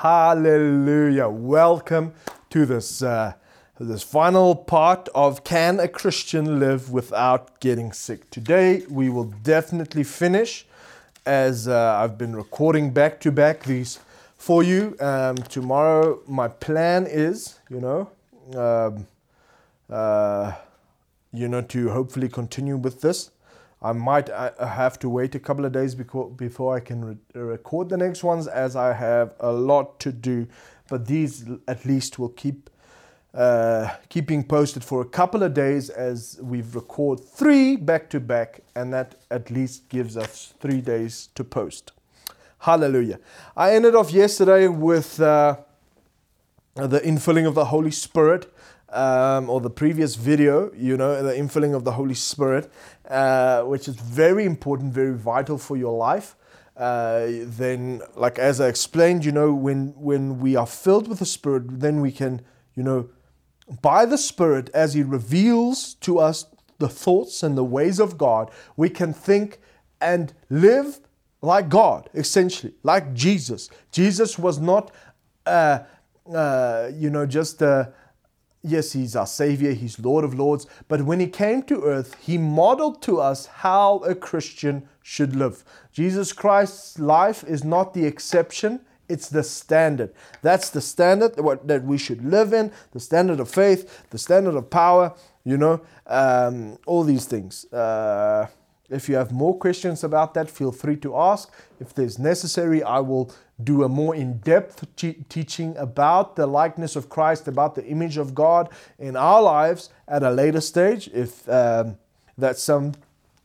[0.00, 1.28] Hallelujah.
[1.28, 2.14] Welcome
[2.48, 3.34] to this, uh,
[3.78, 8.30] this final part of Can a Christian Live Without Getting Sick?
[8.30, 10.64] Today we will definitely finish
[11.26, 13.98] as uh, I've been recording back to back these
[14.38, 14.96] for you.
[15.00, 18.10] Um, tomorrow, my plan is, you know,
[18.56, 19.06] um,
[19.90, 20.54] uh,
[21.30, 23.32] you know, to hopefully continue with this.
[23.82, 27.88] I might uh, have to wait a couple of days before, I can re- record
[27.88, 30.46] the next ones as I have a lot to do.
[30.88, 32.68] But these at least will keep
[33.32, 38.60] uh, keeping posted for a couple of days as we've recorded three back to back,
[38.74, 41.92] and that at least gives us three days to post.
[42.58, 43.18] Hallelujah.
[43.56, 45.56] I ended off yesterday with uh,
[46.74, 48.52] the infilling of the Holy Spirit
[48.92, 52.70] um, or the previous video, you know, the infilling of the Holy Spirit,
[53.08, 56.36] uh, which is very important, very vital for your life.
[56.76, 61.26] Uh, then, like as I explained, you know, when when we are filled with the
[61.26, 62.40] Spirit, then we can,
[62.74, 63.10] you know,
[63.82, 66.46] by the Spirit, as He reveals to us
[66.78, 69.58] the thoughts and the ways of God, we can think
[70.00, 71.00] and live
[71.42, 73.68] like God, essentially, like Jesus.
[73.92, 74.90] Jesus was not,
[75.46, 75.80] uh,
[76.32, 77.92] uh, you know, just a
[78.62, 82.36] Yes, he's our Savior, he's Lord of Lords, but when he came to earth, he
[82.36, 85.64] modeled to us how a Christian should live.
[85.92, 90.12] Jesus Christ's life is not the exception, it's the standard.
[90.42, 94.68] That's the standard that we should live in, the standard of faith, the standard of
[94.68, 97.64] power, you know, um, all these things.
[97.72, 98.46] Uh,
[98.90, 101.52] if you have more questions about that, feel free to ask.
[101.78, 106.96] If there's necessary, I will do a more in depth te- teaching about the likeness
[106.96, 108.68] of Christ, about the image of God
[108.98, 111.08] in our lives at a later stage.
[111.12, 111.98] If um,
[112.36, 112.94] that's some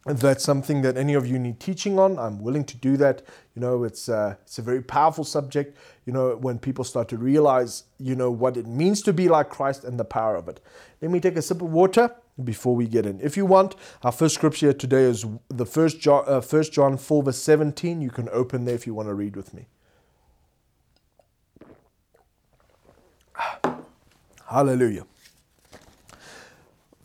[0.07, 3.23] if that's something that any of you need teaching on, I'm willing to do that.
[3.55, 5.77] You know, it's uh, it's a very powerful subject.
[6.05, 9.49] You know, when people start to realize, you know, what it means to be like
[9.49, 10.59] Christ and the power of it.
[11.01, 12.11] Let me take a sip of water
[12.43, 13.19] before we get in.
[13.21, 17.23] If you want, our first scripture today is the first John, uh, first John 4
[17.23, 18.01] verse 17.
[18.01, 19.67] You can open there if you want to read with me.
[24.47, 25.05] Hallelujah.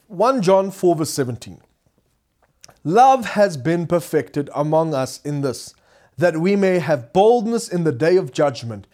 [0.09, 1.61] 1 John 4 verse 17.
[2.83, 5.75] Love has been perfected among us in this,
[6.17, 8.87] that we may have boldness in the day of judgment,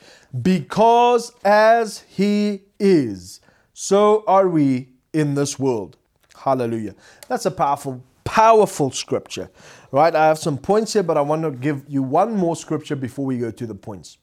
[0.42, 3.40] because as He is,
[3.72, 5.96] so are we in this world.
[6.36, 6.94] Hallelujah.
[7.28, 9.50] That's a powerful, powerful scripture,
[9.90, 10.14] right?
[10.14, 13.24] I have some points here, but I want to give you one more scripture before
[13.24, 14.18] we go to the points.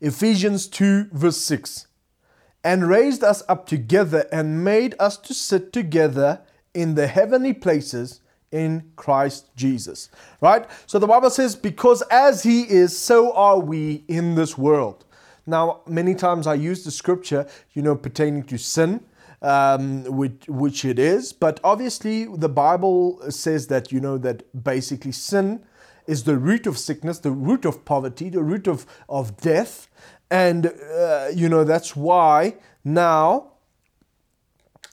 [0.00, 1.86] Ephesians 2, verse 6
[2.64, 6.40] and raised us up together and made us to sit together
[6.74, 8.20] in the heavenly places
[8.50, 10.10] in Christ Jesus.
[10.40, 10.66] Right?
[10.86, 15.04] So the Bible says, because as He is, so are we in this world.
[15.44, 19.04] Now, many times I use the scripture, you know, pertaining to sin.
[19.44, 25.10] Um, which, which it is, but obviously the Bible says that you know that basically
[25.10, 25.64] sin
[26.06, 29.88] is the root of sickness, the root of poverty, the root of, of death,
[30.32, 33.52] and, uh, you know, that's why now,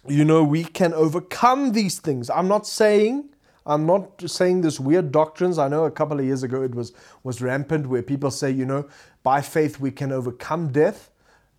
[0.05, 2.29] you know, we can overcome these things.
[2.29, 3.29] I'm not saying.
[3.65, 5.57] I'm not saying this weird doctrines.
[5.57, 6.91] I know a couple of years ago it was
[7.23, 8.89] was rampant where people say, you know,
[9.23, 11.09] by faith we can overcome death.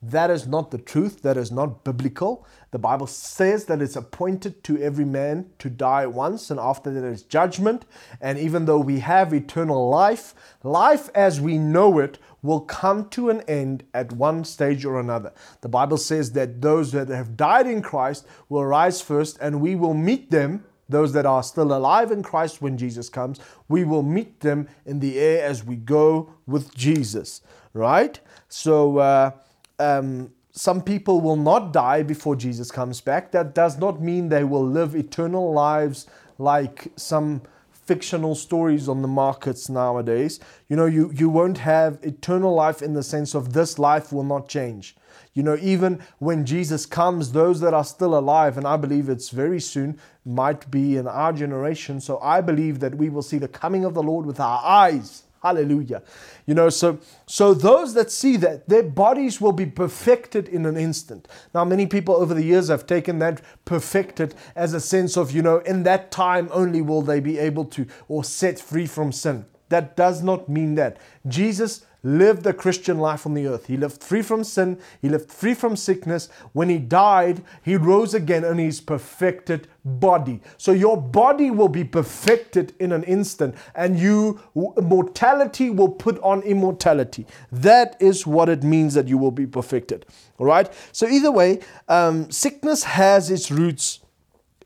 [0.03, 1.21] That is not the truth.
[1.23, 2.47] That is not biblical.
[2.71, 7.05] The Bible says that it's appointed to every man to die once, and after that
[7.05, 7.85] is judgment.
[8.21, 13.29] And even though we have eternal life, life as we know it will come to
[13.29, 15.33] an end at one stage or another.
[15.61, 19.75] The Bible says that those that have died in Christ will rise first, and we
[19.75, 23.39] will meet them those that are still alive in Christ when Jesus comes,
[23.69, 28.19] we will meet them in the air as we go with Jesus, right?
[28.49, 29.31] So, uh,
[29.81, 33.33] um, some people will not die before Jesus comes back.
[33.33, 36.07] That does not mean they will live eternal lives
[36.39, 37.43] like some
[37.73, 40.39] fictional stories on the markets nowadays.
[40.69, 44.25] You know, you, you won't have eternal life in the sense of this life will
[44.25, 44.97] not change.
[45.35, 49.31] You know, even when Jesus comes, those that are still alive, and I believe it's
[49.31, 52.01] very soon, might be in our generation.
[52.01, 55.25] So I believe that we will see the coming of the Lord with our eyes
[55.43, 56.03] Hallelujah.
[56.47, 60.77] You know, so so those that see that their bodies will be perfected in an
[60.77, 61.29] instant.
[61.55, 65.41] Now, many people over the years have taken that perfected as a sense of, you
[65.41, 69.47] know, in that time only will they be able to or set free from sin.
[69.71, 70.99] That does not mean that.
[71.27, 73.67] Jesus lived the Christian life on the earth.
[73.67, 76.29] He lived free from sin, he lived free from sickness.
[76.53, 80.41] When he died, he rose again in his perfected body.
[80.57, 86.43] So your body will be perfected in an instant, and you mortality will put on
[86.43, 87.27] immortality.
[87.53, 90.07] That is what it means that you will be perfected.
[90.39, 90.73] All right.
[90.93, 94.01] So either way, um, sickness has its roots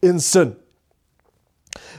[0.03, 0.57] in sin.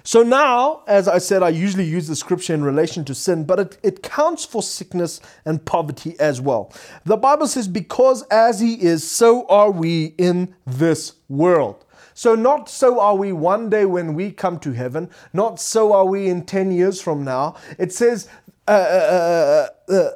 [0.04, 3.60] So now, as I said, I usually use the scripture in relation to sin, but
[3.60, 6.72] it, it counts for sickness and poverty as well.
[7.06, 11.86] The Bible says, Because as he is, so are we in this world.
[12.13, 16.06] So, not so are we one day when we come to heaven, not so are
[16.06, 17.56] we in 10 years from now.
[17.78, 18.30] It says,
[18.68, 20.10] uh, uh, uh, uh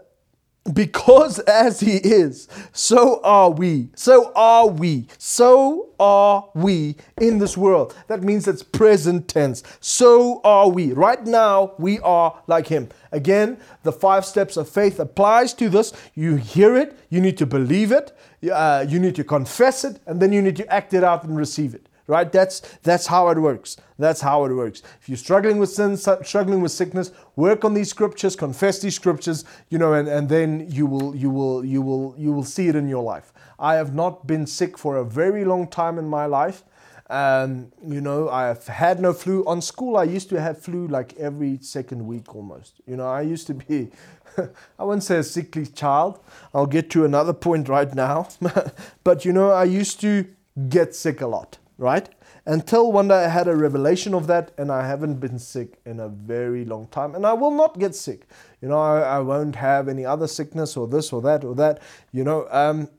[0.73, 3.89] because as he is, so are we.
[3.95, 5.07] So are we.
[5.17, 7.95] So are we in this world.
[8.07, 9.63] That means it's present tense.
[9.79, 10.94] So are we.
[10.94, 12.89] Right now, we are like him.
[13.11, 15.94] Again, the five steps of faith applies to this.
[16.13, 18.15] You hear it, you need to believe it,
[18.51, 21.38] uh, you need to confess it, and then you need to act it out and
[21.38, 22.31] receive it right?
[22.31, 23.77] That's that's how it works.
[23.97, 24.81] That's how it works.
[25.00, 29.45] If you're struggling with sin, struggling with sickness, work on these scriptures, confess these scriptures,
[29.69, 32.75] you know, and, and then you will you will you will you will see it
[32.75, 33.31] in your life.
[33.59, 36.63] I have not been sick for a very long time in my life.
[37.11, 39.44] Um, you know, I've had no flu.
[39.45, 42.81] On school, I used to have flu like every second week almost.
[42.85, 43.89] You know, I used to be,
[44.79, 46.19] I wouldn't say a sickly child.
[46.53, 48.29] I'll get to another point right now.
[49.03, 50.27] but, you know, I used to
[50.69, 52.09] get sick a lot right?
[52.45, 55.99] Until one day I had a revelation of that, and I haven't been sick in
[55.99, 58.27] a very long time, and I will not get sick.
[58.61, 61.81] You know, I, I won't have any other sickness or this or that or that.
[62.11, 62.89] You know, um,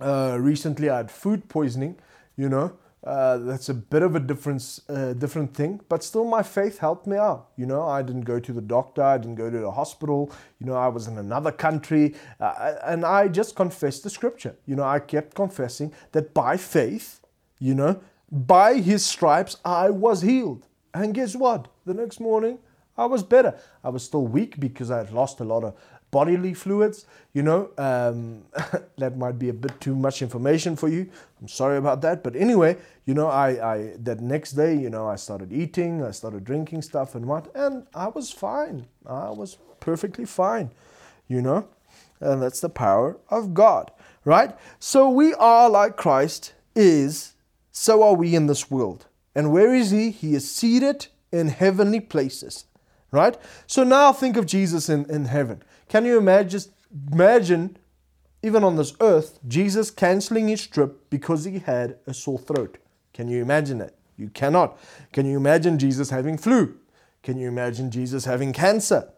[0.00, 1.96] uh, recently I had food poisoning.
[2.36, 6.42] You know, uh, that's a bit of a difference, uh, different thing, but still my
[6.42, 7.48] faith helped me out.
[7.56, 10.32] You know, I didn't go to the doctor, I didn't go to the hospital.
[10.58, 14.56] You know, I was in another country, uh, and I just confessed the scripture.
[14.66, 17.20] You know, I kept confessing that by faith
[17.58, 20.66] you know, by his stripes I was healed.
[20.92, 21.68] And guess what?
[21.86, 22.58] The next morning
[22.96, 23.58] I was better.
[23.82, 25.74] I was still weak because I had lost a lot of
[26.10, 27.06] bodily fluids.
[27.32, 28.44] You know, um,
[28.98, 31.10] that might be a bit too much information for you.
[31.40, 32.22] I'm sorry about that.
[32.22, 36.12] But anyway, you know, I, I that next day, you know, I started eating, I
[36.12, 38.86] started drinking stuff and what, and I was fine.
[39.04, 40.70] I was perfectly fine.
[41.26, 41.68] You know,
[42.20, 43.90] and that's the power of God,
[44.24, 44.54] right?
[44.78, 47.33] So we are like Christ is
[47.74, 49.06] so are we in this world.
[49.34, 50.10] And where is he?
[50.10, 52.64] He is seated in heavenly places.
[53.10, 53.36] Right?
[53.66, 55.62] So now think of Jesus in, in heaven.
[55.88, 56.62] Can you imagine,
[57.12, 57.76] imagine,
[58.42, 62.78] even on this earth, Jesus canceling his trip because he had a sore throat?
[63.12, 63.96] Can you imagine that?
[64.16, 64.78] You cannot.
[65.12, 66.76] Can you imagine Jesus having flu?
[67.22, 69.12] Can you imagine Jesus having cancer?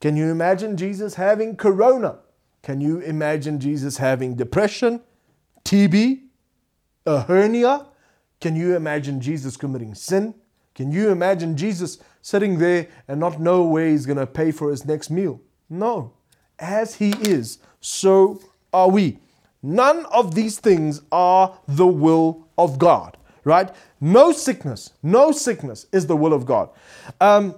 [0.00, 2.18] Can you imagine Jesus having corona?
[2.62, 5.00] Can you imagine Jesus having depression,
[5.64, 6.22] TB,
[7.06, 7.86] a hernia?
[8.40, 10.34] Can you imagine Jesus committing sin?
[10.74, 14.70] Can you imagine Jesus sitting there and not know where he's going to pay for
[14.70, 15.40] his next meal?
[15.68, 16.14] No.
[16.58, 18.40] As he is, so
[18.72, 19.18] are we.
[19.62, 23.70] None of these things are the will of God, right?
[24.00, 26.70] No sickness, no sickness is the will of God.
[27.20, 27.56] Um,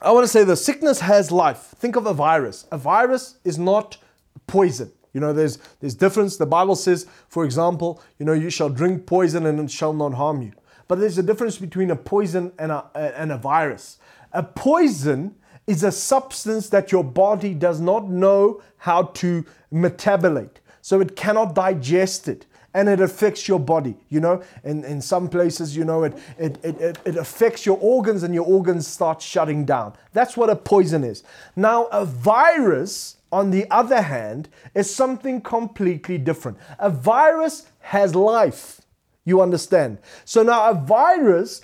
[0.00, 1.74] I want to say the sickness has life.
[1.76, 2.66] Think of a virus.
[2.70, 3.98] A virus is not
[4.46, 4.92] poison.
[5.18, 6.36] You know, there's there's difference.
[6.36, 10.14] The Bible says, for example, you know, you shall drink poison and it shall not
[10.14, 10.52] harm you.
[10.86, 13.98] But there's a difference between a poison and a, and a virus.
[14.32, 15.34] A poison
[15.66, 20.58] is a substance that your body does not know how to metabolate.
[20.82, 23.96] So it cannot digest it and it affects your body.
[24.10, 28.22] You know, in, in some places, you know, it, it, it, it affects your organs
[28.22, 29.94] and your organs start shutting down.
[30.12, 31.24] That's what a poison is.
[31.56, 36.58] Now, a virus on the other hand, is something completely different.
[36.78, 38.80] A virus has life,
[39.24, 39.98] you understand?
[40.24, 41.60] So now a virus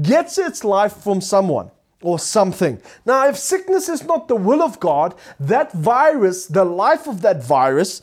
[0.00, 1.70] gets its life from someone
[2.02, 2.80] or something.
[3.04, 7.42] Now, if sickness is not the will of God, that virus, the life of that
[7.42, 8.02] virus,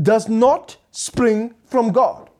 [0.00, 2.30] does not spring from God.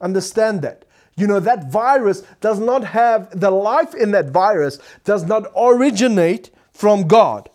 [0.00, 0.84] Understand that.
[1.16, 6.50] You know, that virus does not have, the life in that virus does not originate
[6.72, 7.48] from God.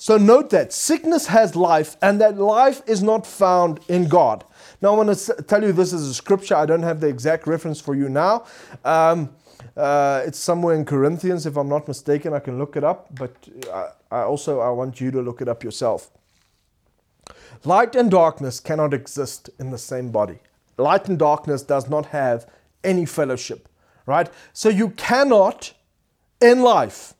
[0.00, 4.44] So note that sickness has life, and that life is not found in God.
[4.80, 6.56] Now, I want to tell you this is a scripture.
[6.56, 8.46] I don't have the exact reference for you now.
[8.82, 9.28] Um,
[9.76, 12.32] uh, it's somewhere in Corinthians, if I'm not mistaken.
[12.32, 13.34] I can look it up, but
[13.70, 16.10] I, I also I want you to look it up yourself.
[17.64, 20.38] Light and darkness cannot exist in the same body.
[20.78, 22.46] Light and darkness does not have
[22.82, 23.68] any fellowship,
[24.06, 24.30] right?
[24.54, 25.74] So you cannot,
[26.40, 27.12] in life,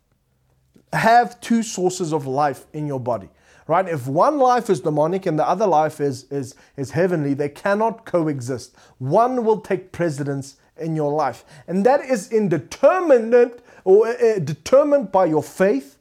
[0.92, 3.28] have two sources of life in your body.
[3.66, 3.86] Right?
[3.86, 8.04] If one life is demonic and the other life is, is, is heavenly, they cannot
[8.04, 8.74] coexist.
[8.98, 11.44] One will take precedence in your life.
[11.68, 15.98] And that is indeterminate or uh, determined by your faith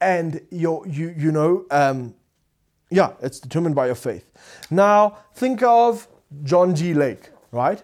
[0.00, 2.14] and your, you, you know, um,
[2.90, 4.30] yeah, it's determined by your faith.
[4.70, 6.06] Now, think of
[6.44, 6.94] John G.
[6.94, 7.82] Lake, right?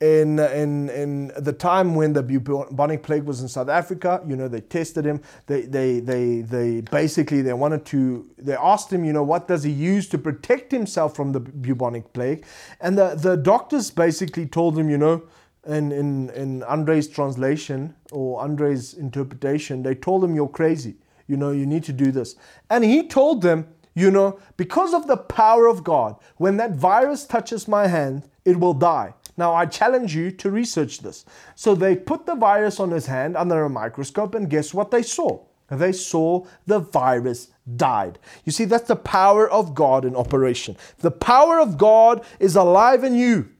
[0.00, 4.46] In, in, in the time when the bubonic plague was in South Africa, you know,
[4.46, 5.20] they tested him.
[5.46, 9.64] They, they, they, they basically, they wanted to, they asked him, you know, what does
[9.64, 12.44] he use to protect himself from the bubonic plague?
[12.80, 15.24] And the, the doctors basically told him, you know,
[15.66, 20.96] in, in, in Andre's translation or Andre's interpretation, they told him, you're crazy.
[21.26, 22.36] You know, you need to do this.
[22.70, 27.26] And he told them, you know, because of the power of God, when that virus
[27.26, 29.12] touches my hand, it will die.
[29.38, 31.24] Now, I challenge you to research this.
[31.54, 35.02] So they put the virus on his hand under a microscope, and guess what they
[35.02, 35.44] saw?
[35.70, 38.18] They saw the virus died.
[38.44, 40.76] You see, that's the power of God in operation.
[40.98, 43.50] The power of God is alive in you.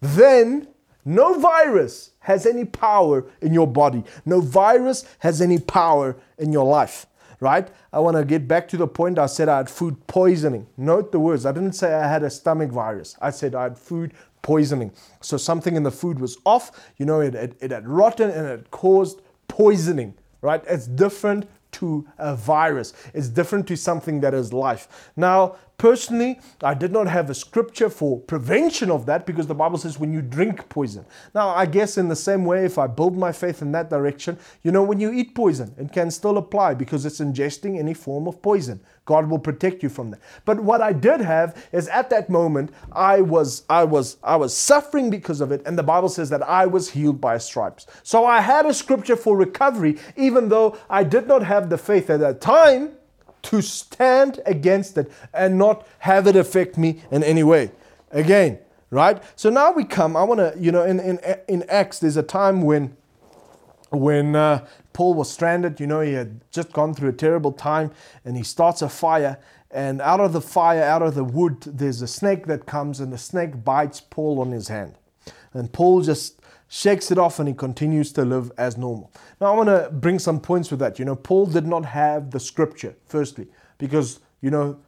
[0.00, 0.68] Then
[1.04, 4.04] no virus has any power in your body.
[4.24, 7.06] No virus has any power in your life,
[7.40, 7.68] right?
[7.92, 10.66] I want to get back to the point I said I had food poisoning.
[10.76, 11.44] Note the words.
[11.44, 13.16] I didn't say I had a stomach virus.
[13.20, 14.14] I said I had food
[14.46, 14.92] poisoning.
[15.20, 18.46] So something in the food was off, you know, it, it, it had rotten and
[18.46, 20.62] it caused poisoning, right?
[20.68, 22.92] It's different to a virus.
[23.12, 25.10] It's different to something that is life.
[25.16, 29.76] Now, Personally, I did not have a scripture for prevention of that because the Bible
[29.76, 31.04] says when you drink poison.
[31.34, 34.38] Now, I guess in the same way, if I build my faith in that direction,
[34.62, 38.26] you know, when you eat poison, it can still apply because it's ingesting any form
[38.26, 38.80] of poison.
[39.04, 40.20] God will protect you from that.
[40.46, 44.56] But what I did have is at that moment, I was, I was, I was
[44.56, 47.86] suffering because of it, and the Bible says that I was healed by stripes.
[48.02, 52.08] So I had a scripture for recovery, even though I did not have the faith
[52.08, 52.95] at that time
[53.46, 57.70] to stand against it and not have it affect me in any way.
[58.10, 58.58] Again,
[58.90, 59.22] right?
[59.36, 62.22] So now we come, I want to, you know, in, in, in Acts, there's a
[62.22, 62.96] time when
[63.90, 67.92] when uh, Paul was stranded, you know, he had just gone through a terrible time
[68.24, 69.38] and he starts a fire.
[69.70, 73.12] And out of the fire, out of the wood, there's a snake that comes and
[73.12, 74.96] the snake bites Paul on his hand.
[75.52, 79.12] And Paul just shakes it off and he continues to live as normal.
[79.40, 80.98] Now, I want to bring some points with that.
[80.98, 84.78] You know, Paul did not have the scripture, firstly, because, you know,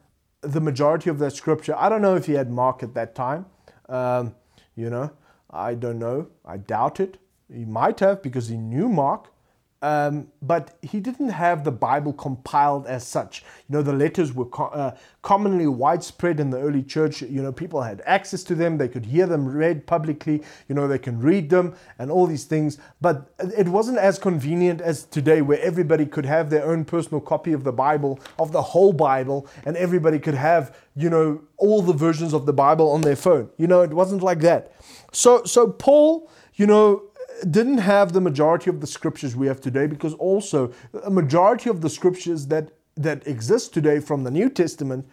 [0.40, 3.46] the majority of that scripture, I don't know if he had Mark at that time.
[3.88, 4.34] Um,
[4.76, 5.10] you know,
[5.50, 6.28] I don't know.
[6.44, 7.18] I doubt it.
[7.52, 9.32] He might have because he knew Mark.
[9.80, 13.44] Um, but he didn't have the Bible compiled as such.
[13.68, 17.22] You know, the letters were co- uh, commonly widespread in the early church.
[17.22, 20.88] You know, people had access to them, they could hear them read publicly, you know,
[20.88, 22.78] they can read them and all these things.
[23.00, 27.52] But it wasn't as convenient as today, where everybody could have their own personal copy
[27.52, 31.92] of the Bible, of the whole Bible, and everybody could have, you know, all the
[31.92, 33.48] versions of the Bible on their phone.
[33.58, 34.72] You know, it wasn't like that.
[35.12, 37.02] So, so Paul, you know,
[37.50, 40.72] didn't have the majority of the scriptures we have today because also
[41.04, 45.08] a majority of the scriptures that, that exist today from the New Testament,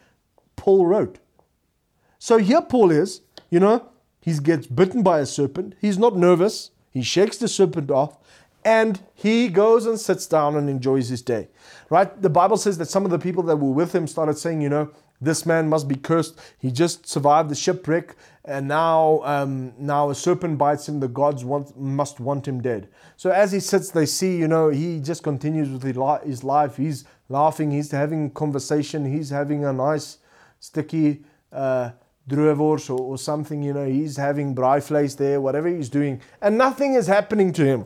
[0.55, 1.19] Paul wrote.
[2.19, 3.89] So here Paul is, you know,
[4.21, 5.75] he gets bitten by a serpent.
[5.79, 6.71] He's not nervous.
[6.89, 8.17] He shakes the serpent off
[8.65, 11.49] and he goes and sits down and enjoys his day.
[11.89, 12.19] Right?
[12.19, 14.69] The Bible says that some of the people that were with him started saying, you
[14.69, 14.91] know,
[15.21, 16.39] this man must be cursed.
[16.59, 20.99] He just survived the shipwreck, and now, um, now a serpent bites him.
[20.99, 22.89] The gods want, must want him dead.
[23.15, 26.77] So as he sits, they see, you know, he just continues with his life.
[26.77, 27.71] He's laughing.
[27.71, 29.05] He's having conversation.
[29.05, 30.17] He's having a nice
[30.59, 31.91] sticky uh,
[32.31, 33.63] or, or something.
[33.63, 37.85] You know, he's having braaivleis there, whatever he's doing, and nothing is happening to him.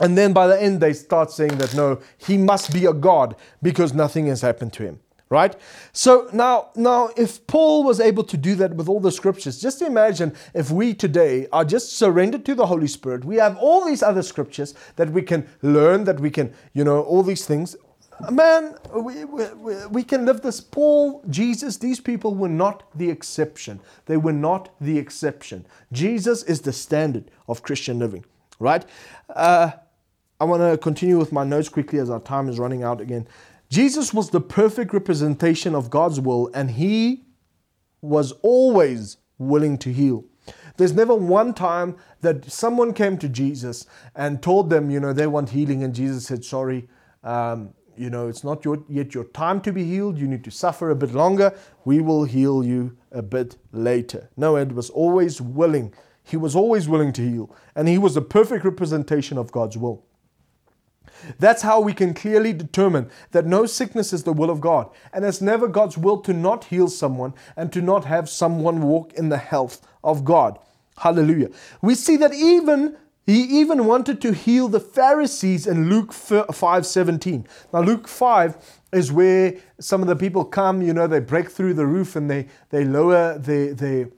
[0.00, 3.36] And then by the end, they start saying that no, he must be a god
[3.62, 5.00] because nothing has happened to him
[5.34, 5.54] right?
[5.92, 9.82] So now now if paul was able to do that with all the scriptures just
[9.82, 13.24] imagine if we today are just surrendered to the holy spirit.
[13.24, 17.02] We have all these other scriptures that we can learn that we can you know
[17.02, 17.76] all these things.
[18.30, 19.44] Man we, we,
[19.96, 20.60] we can live this.
[20.60, 23.80] Paul jesus these people were not the exception.
[24.06, 25.66] They were not the exception.
[25.92, 28.24] Jesus is the standard of christian living
[28.60, 28.84] right?
[29.28, 29.70] Uh,
[30.40, 33.26] i want to continue with my notes quickly as our time is running out again
[33.68, 37.24] Jesus was the perfect representation of God's will, and he
[38.00, 40.24] was always willing to heal.
[40.76, 45.26] There's never one time that someone came to Jesus and told them, you know, they
[45.26, 46.88] want healing, and Jesus said, Sorry,
[47.22, 50.18] um, you know, it's not your, yet your time to be healed.
[50.18, 51.56] You need to suffer a bit longer.
[51.84, 54.30] We will heal you a bit later.
[54.36, 55.94] No, Ed was always willing.
[56.24, 60.04] He was always willing to heal, and he was the perfect representation of God's will.
[61.38, 64.90] That's how we can clearly determine that no sickness is the will of God.
[65.12, 69.12] And it's never God's will to not heal someone and to not have someone walk
[69.14, 70.58] in the health of God.
[70.98, 71.50] Hallelujah.
[71.82, 77.46] We see that even he even wanted to heal the Pharisees in Luke 5:17.
[77.72, 78.56] Now Luke 5
[78.92, 82.30] is where some of the people come, you know, they break through the roof and
[82.30, 84.08] they they lower their their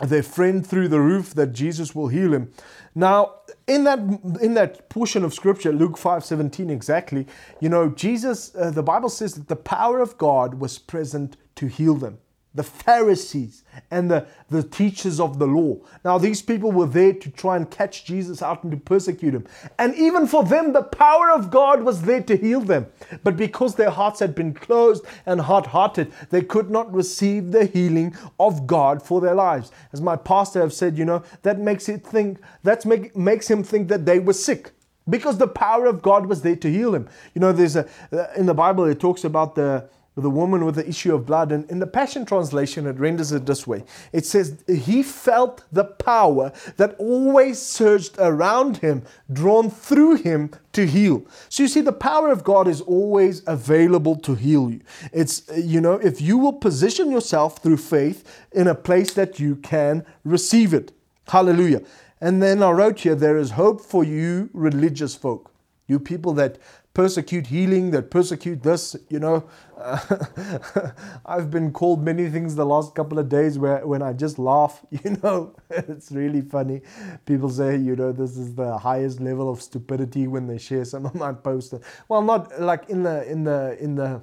[0.00, 2.52] their friend through the roof that Jesus will heal him.
[2.94, 3.36] Now,
[3.66, 3.98] in that
[4.40, 7.26] in that portion of scripture, Luke 5:17 exactly,
[7.60, 11.66] you know, Jesus uh, the Bible says that the power of God was present to
[11.66, 12.18] heal them
[12.56, 15.76] the Pharisees and the, the teachers of the law.
[16.04, 19.46] Now, these people were there to try and catch Jesus out and to persecute him.
[19.78, 22.86] And even for them, the power of God was there to heal them.
[23.22, 27.66] But because their hearts had been closed and hard hearted, they could not receive the
[27.66, 29.70] healing of God for their lives.
[29.92, 33.62] As my pastor have said, you know, that makes it think, that make, makes him
[33.62, 34.72] think that they were sick
[35.08, 37.08] because the power of God was there to heal him.
[37.34, 40.76] You know, there's a, uh, in the Bible, it talks about the, the woman with
[40.76, 41.52] the issue of blood.
[41.52, 45.84] And in the Passion Translation, it renders it this way it says, He felt the
[45.84, 51.24] power that always surged around him, drawn through him to heal.
[51.48, 54.80] So you see, the power of God is always available to heal you.
[55.12, 59.56] It's, you know, if you will position yourself through faith in a place that you
[59.56, 60.92] can receive it.
[61.28, 61.82] Hallelujah.
[62.20, 65.52] And then I wrote here, there is hope for you, religious folk.
[65.88, 66.58] You people that
[66.94, 69.44] persecute healing, that persecute this, you know.
[69.78, 70.90] Uh,
[71.26, 74.84] I've been called many things the last couple of days where when I just laugh,
[74.90, 76.80] you know, it's really funny.
[77.26, 81.06] People say, you know, this is the highest level of stupidity when they share some
[81.06, 81.74] of my posts.
[82.08, 84.22] Well, not like in the in the in the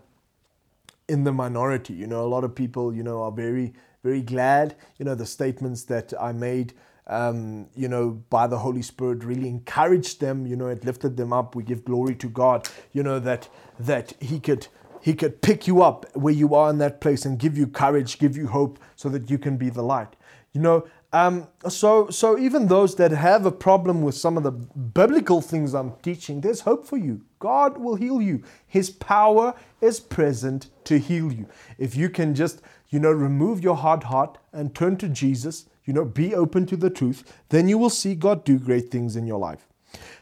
[1.08, 4.75] in the minority, you know, a lot of people, you know, are very very glad,
[4.98, 6.74] you know, the statements that I made
[7.08, 10.48] um, you know, by the Holy Spirit, really encouraged them.
[10.48, 11.56] You know, it lifted them up.
[11.56, 12.68] We give glory to God.
[12.92, 14.68] You know that that He could
[15.02, 18.20] He could pick you up where you are in that place and give you courage,
[18.20, 20.16] give you hope, so that you can be the light.
[20.54, 24.52] You know, um, so so even those that have a problem with some of the
[24.52, 27.22] biblical things I'm teaching, there's hope for you.
[27.40, 28.44] God will heal you.
[28.66, 31.48] His power is present to heal you.
[31.78, 35.93] If you can just you know remove your hard heart and turn to Jesus you
[35.93, 39.28] know, be open to the truth, then you will see God do great things in
[39.28, 39.67] your life.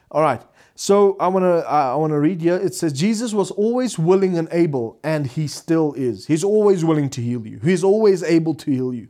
[0.09, 0.41] All right.
[0.75, 2.55] So I want to I want to read here.
[2.55, 6.25] It says Jesus was always willing and able and he still is.
[6.25, 7.59] He's always willing to heal you.
[7.59, 9.07] He's always able to heal you.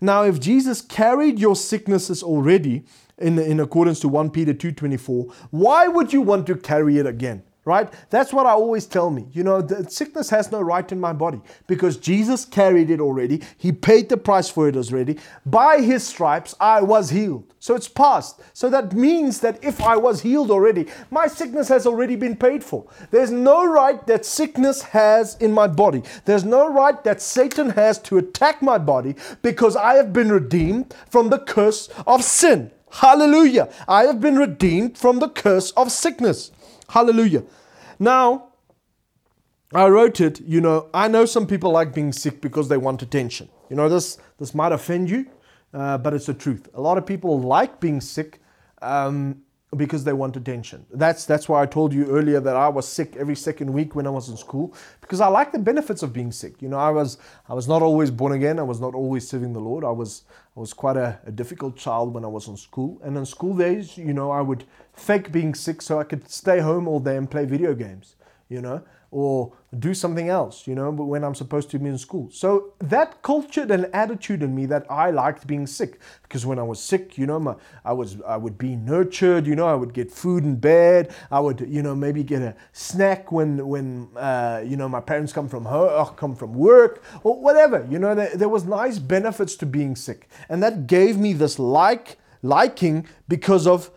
[0.00, 2.84] Now if Jesus carried your sicknesses already
[3.16, 7.42] in in accordance to 1 Peter 2:24, why would you want to carry it again?
[7.64, 7.92] Right?
[8.10, 9.26] That's what I always tell me.
[9.32, 13.42] You know, the sickness has no right in my body because Jesus carried it already.
[13.56, 15.18] He paid the price for it already.
[15.46, 17.54] By his stripes, I was healed.
[17.58, 18.40] So it's past.
[18.52, 22.62] So that means that if I was healed already, my sickness has already been paid
[22.62, 22.86] for.
[23.10, 26.02] There's no right that sickness has in my body.
[26.26, 30.94] There's no right that Satan has to attack my body because I have been redeemed
[31.08, 32.70] from the curse of sin.
[32.90, 33.70] Hallelujah.
[33.88, 36.52] I have been redeemed from the curse of sickness.
[36.88, 37.44] Hallelujah.
[37.98, 38.48] Now,
[39.72, 43.02] I wrote it, you know, I know some people like being sick because they want
[43.02, 43.48] attention.
[43.68, 45.26] You know, this, this might offend you,
[45.72, 46.68] uh, but it's the truth.
[46.74, 48.40] A lot of people like being sick
[48.82, 49.42] um,
[49.74, 50.84] because they want attention.
[50.92, 54.06] That's, that's why I told you earlier that I was sick every second week when
[54.06, 56.60] I was in school because I like the benefits of being sick.
[56.60, 58.58] You know, I was, I was not always born again.
[58.58, 59.84] I was not always serving the Lord.
[59.84, 60.24] I was,
[60.56, 63.00] I was quite a, a difficult child when I was in school.
[63.02, 66.60] And in school days, you know, I would fake being sick so I could stay
[66.60, 68.16] home all day and play video games,
[68.48, 68.82] you know,
[69.14, 72.28] or do something else, you know, but when I'm supposed to be in school.
[72.32, 76.64] So that cultured an attitude in me that I liked being sick because when I
[76.64, 79.94] was sick, you know, my, I was I would be nurtured, you know, I would
[79.94, 84.62] get food in bed, I would, you know, maybe get a snack when when uh,
[84.66, 88.16] you know my parents come from home, or come from work or whatever, you know,
[88.16, 93.06] there, there was nice benefits to being sick, and that gave me this like liking
[93.28, 93.90] because of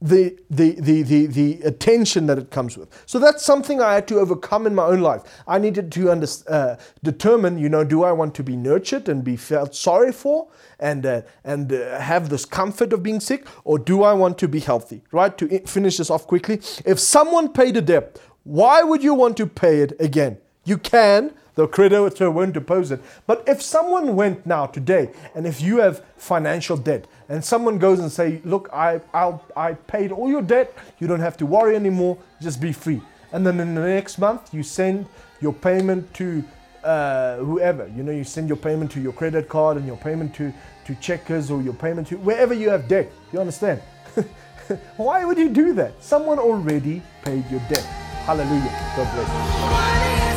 [0.00, 2.88] the, the, the, the, the attention that it comes with.
[3.06, 5.22] So that's something I had to overcome in my own life.
[5.46, 9.24] I needed to under, uh, determine, you know, do I want to be nurtured and
[9.24, 13.78] be felt sorry for and, uh, and uh, have this comfort of being sick, or
[13.78, 15.36] do I want to be healthy, right?
[15.38, 19.46] To finish this off quickly, if someone paid a debt, why would you want to
[19.46, 20.38] pay it again?
[20.64, 23.00] You can, the creditor won't oppose it.
[23.26, 27.98] But if someone went now today, and if you have financial debt, and someone goes
[27.98, 30.74] and say, "Look, I I'll, I paid all your debt.
[30.98, 32.18] You don't have to worry anymore.
[32.40, 33.00] Just be free."
[33.32, 35.06] And then in the next month, you send
[35.40, 36.42] your payment to
[36.82, 37.86] uh, whoever.
[37.88, 40.52] You know, you send your payment to your credit card and your payment to
[40.86, 43.12] to Checkers or your payment to wherever you have debt.
[43.32, 43.80] You understand?
[44.96, 46.02] Why would you do that?
[46.02, 47.84] Someone already paid your debt.
[48.24, 48.92] Hallelujah.
[48.96, 50.27] God bless you.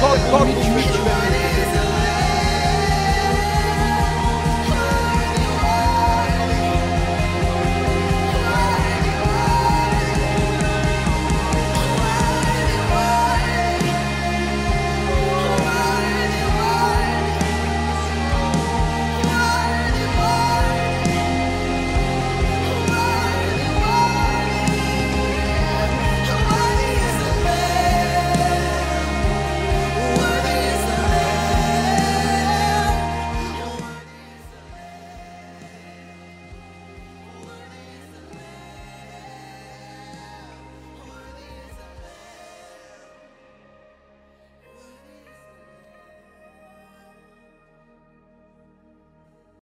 [0.00, 1.39] God, God will meet you.